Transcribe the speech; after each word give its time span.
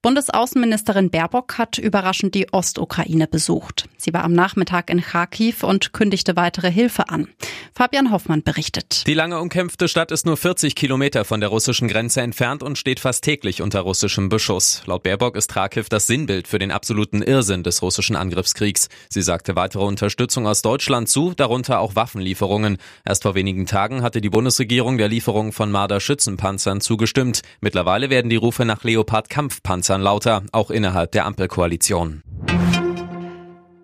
Bundesaußenministerin 0.00 1.10
Baerbock 1.10 1.58
hat 1.58 1.76
überraschend 1.76 2.36
die 2.36 2.52
Ostukraine 2.52 3.26
besucht. 3.26 3.88
Sie 3.96 4.12
war 4.12 4.22
am 4.22 4.32
Nachmittag 4.32 4.90
in 4.90 5.00
Kharkiv 5.00 5.64
und 5.64 5.92
kündigte 5.92 6.36
weitere 6.36 6.70
Hilfe 6.70 7.08
an. 7.08 7.26
Fabian 7.74 8.12
Hoffmann 8.12 8.44
berichtet. 8.44 9.08
Die 9.08 9.14
lange 9.14 9.40
umkämpfte 9.40 9.88
Stadt 9.88 10.12
ist 10.12 10.24
nur 10.24 10.36
40 10.36 10.76
Kilometer 10.76 11.24
von 11.24 11.40
der 11.40 11.48
russischen 11.48 11.88
Grenze 11.88 12.20
entfernt 12.20 12.62
und 12.62 12.78
steht 12.78 13.00
fast 13.00 13.24
täglich 13.24 13.60
unter 13.60 13.80
russischem 13.80 14.28
Beschuss. 14.28 14.82
Laut 14.86 15.02
Baerbock 15.02 15.34
ist 15.34 15.52
Kharkiv 15.52 15.88
das 15.88 16.06
Sinnbild 16.06 16.46
für 16.46 16.60
den 16.60 16.70
absoluten 16.70 17.20
Irrsinn 17.20 17.64
des 17.64 17.82
russischen 17.82 18.14
Angriffskriegs. 18.14 18.88
Sie 19.08 19.22
sagte 19.22 19.56
weitere 19.56 19.82
Unterstützung 19.82 20.46
aus 20.46 20.62
Deutschland 20.62 21.08
zu, 21.08 21.34
darunter 21.34 21.80
auch 21.80 21.96
Waffenlieferungen. 21.96 22.78
Erst 23.04 23.24
vor 23.24 23.34
wenigen 23.34 23.66
Tagen 23.66 24.02
hatte 24.02 24.20
die 24.20 24.30
Bundesregierung 24.30 24.96
der 24.96 25.08
Lieferung 25.08 25.50
von 25.50 25.72
Marder-Schützenpanzern 25.72 26.80
zugestimmt. 26.80 27.42
Mittlerweile 27.60 28.10
werden 28.10 28.30
die 28.30 28.36
Rufe 28.36 28.64
nach 28.64 28.84
Leopard-Kampfpanzern 28.84 29.87
lauter, 29.96 30.42
auch 30.52 30.70
innerhalb 30.70 31.12
der 31.12 31.24
Ampelkoalition. 31.24 32.22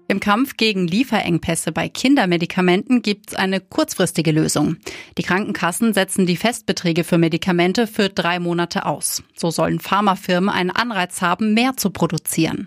Im 0.06 0.20
Kampf 0.20 0.56
gegen 0.58 0.86
Lieferengpässe 0.86 1.72
bei 1.72 1.88
Kindermedikamenten 1.88 3.00
gibt 3.00 3.30
es 3.30 3.34
eine 3.34 3.60
kurzfristige 3.60 4.32
Lösung. 4.32 4.76
Die 5.16 5.22
Krankenkassen 5.22 5.94
setzen 5.94 6.26
die 6.26 6.36
Festbeträge 6.36 7.04
für 7.04 7.16
Medikamente 7.16 7.86
für 7.86 8.10
drei 8.10 8.38
Monate 8.38 8.84
aus. 8.84 9.22
So 9.34 9.50
sollen 9.50 9.80
Pharmafirmen 9.80 10.50
einen 10.50 10.70
Anreiz 10.70 11.22
haben, 11.22 11.54
mehr 11.54 11.76
zu 11.76 11.90
produzieren. 11.90 12.66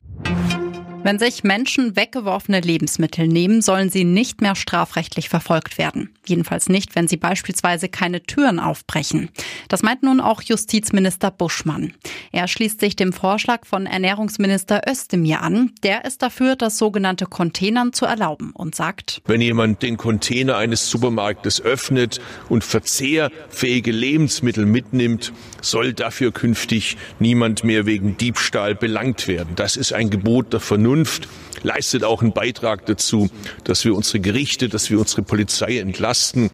Wenn 1.07 1.19
sich 1.19 1.45
Menschen 1.45 1.95
weggeworfene 1.95 2.59
Lebensmittel 2.59 3.29
nehmen, 3.29 3.61
sollen 3.61 3.89
sie 3.89 4.03
nicht 4.03 4.41
mehr 4.41 4.55
strafrechtlich 4.55 5.29
verfolgt 5.29 5.77
werden. 5.77 6.09
Jedenfalls 6.25 6.67
nicht, 6.67 6.97
wenn 6.97 7.07
sie 7.07 7.15
beispielsweise 7.15 7.87
keine 7.87 8.23
Türen 8.23 8.59
aufbrechen. 8.59 9.29
Das 9.69 9.83
meint 9.83 10.03
nun 10.03 10.19
auch 10.19 10.41
Justizminister 10.41 11.31
Buschmann. 11.31 11.93
Er 12.33 12.49
schließt 12.49 12.81
sich 12.81 12.97
dem 12.97 13.13
Vorschlag 13.13 13.65
von 13.65 13.85
Ernährungsminister 13.85 14.81
Özdemir 14.85 15.41
an. 15.43 15.71
Der 15.81 16.03
ist 16.03 16.21
dafür, 16.23 16.57
das 16.57 16.77
sogenannte 16.77 17.25
Containern 17.25 17.93
zu 17.93 18.05
erlauben 18.05 18.51
und 18.53 18.75
sagt, 18.75 19.21
wenn 19.27 19.39
jemand 19.39 19.83
den 19.83 19.95
Container 19.95 20.57
eines 20.57 20.89
Supermarktes 20.89 21.61
öffnet 21.61 22.19
und 22.49 22.65
verzehrfähige 22.65 23.91
Lebensmittel 23.91 24.65
mitnimmt, 24.65 25.31
soll 25.61 25.93
dafür 25.93 26.33
künftig 26.33 26.97
niemand 27.19 27.63
mehr 27.63 27.85
wegen 27.85 28.17
Diebstahl 28.17 28.75
belangt 28.75 29.29
werden. 29.29 29.55
Das 29.55 29.77
ist 29.77 29.93
ein 29.93 30.09
Gebot 30.09 30.51
der 30.51 30.59
Vernunft. 30.59 30.96
Vernunft 30.97 31.27
leistet 31.61 32.03
auch 32.03 32.23
einen 32.23 32.33
Beitrag 32.33 32.87
dazu, 32.87 33.29
dass 33.63 33.85
wir 33.85 33.95
unsere 33.95 34.19
Gerichte, 34.19 34.67
dass 34.67 34.89
wir 34.89 34.99
unsere 34.99 35.21
Polizei 35.21 35.77
entlasten. 35.77 36.49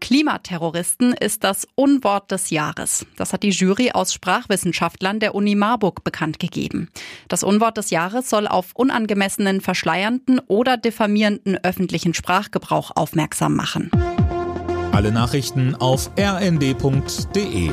Klimaterroristen 0.00 1.14
ist 1.14 1.42
das 1.42 1.66
Unwort 1.74 2.30
des 2.30 2.50
Jahres. 2.50 3.06
Das 3.16 3.32
hat 3.32 3.42
die 3.42 3.50
Jury 3.50 3.92
aus 3.92 4.12
Sprachwissenschaftlern 4.12 5.20
der 5.20 5.34
Uni 5.34 5.54
Marburg 5.54 6.04
bekannt 6.04 6.38
gegeben. 6.38 6.90
Das 7.28 7.42
Unwort 7.42 7.78
des 7.78 7.90
Jahres 7.90 8.28
soll 8.28 8.46
auf 8.46 8.72
unangemessenen, 8.74 9.62
verschleiernden 9.62 10.38
oder 10.46 10.76
diffamierenden 10.76 11.58
öffentlichen 11.64 12.12
Sprachgebrauch 12.12 12.92
aufmerksam 12.94 13.56
machen. 13.56 13.90
Alle 14.92 15.12
Nachrichten 15.12 15.74
auf 15.74 16.10
rnd.de 16.18 17.70